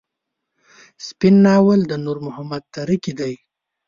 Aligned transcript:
سپين 1.07 1.35
ناول 1.45 1.81
د 1.87 1.93
نور 2.05 2.17
محمد 2.27 2.63
تره 2.73 2.95
کي 3.03 3.11
دی. 3.19 3.33